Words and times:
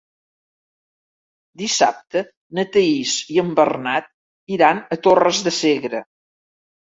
Dissabte 1.61 2.23
na 2.59 2.65
Thaís 2.77 3.13
i 3.35 3.39
en 3.41 3.51
Bernat 3.59 4.09
iran 4.57 4.83
a 4.97 5.01
Torres 5.09 5.43
de 5.49 5.55
Segre. 5.61 6.01